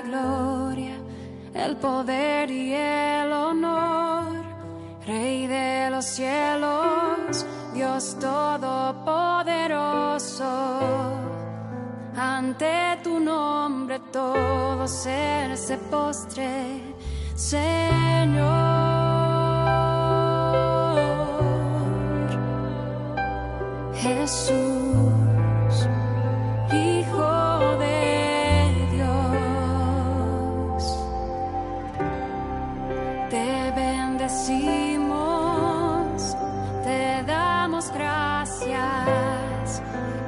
[0.00, 0.96] gloria,
[1.54, 4.42] el poder y el honor.
[5.06, 10.44] Rey de los cielos, Dios todopoderoso.
[12.16, 16.80] Ante tu nombre todo ser se postre,
[17.34, 18.92] Señor.
[24.02, 25.86] Jesús,
[26.72, 27.31] Hijo
[37.82, 39.82] damos gracias,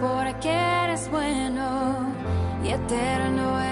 [0.00, 2.12] porque eres bueno
[2.62, 3.67] y eterno.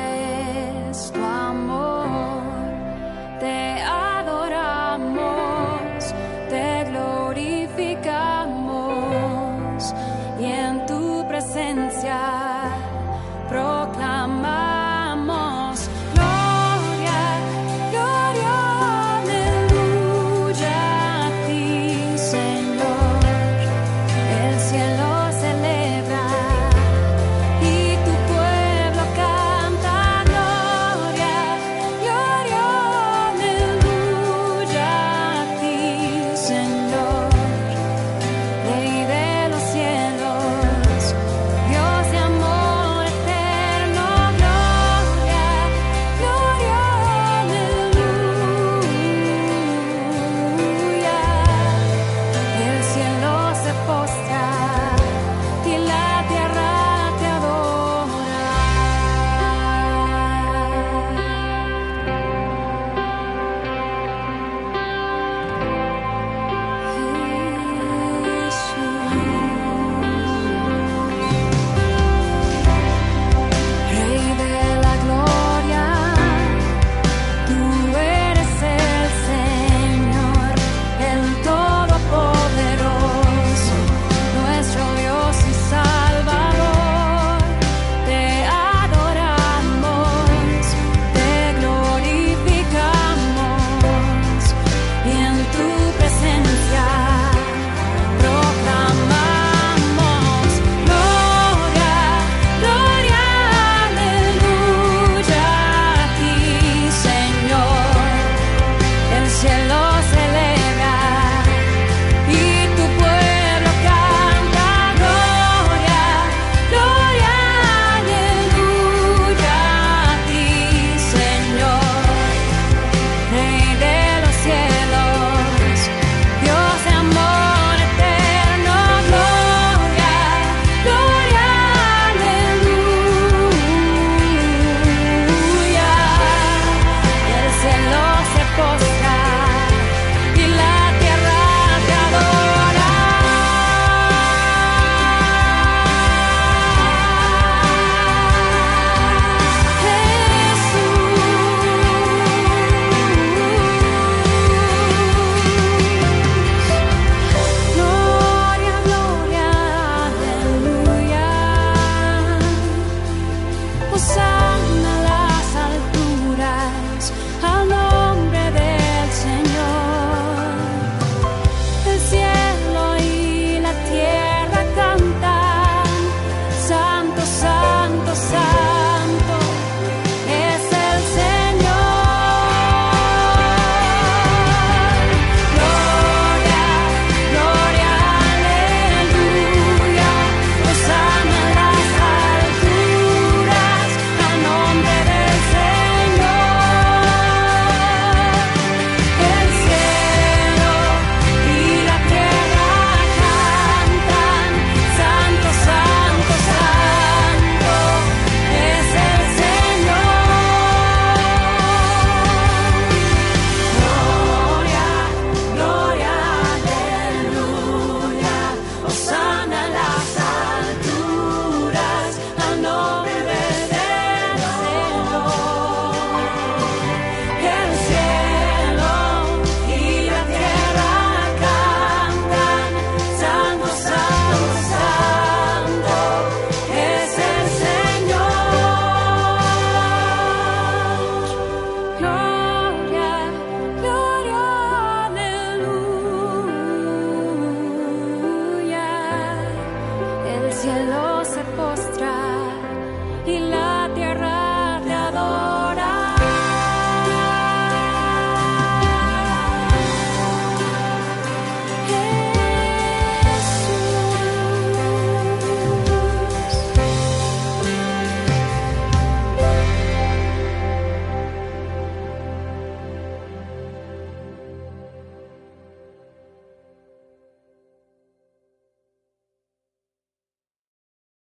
[250.66, 250.95] cielo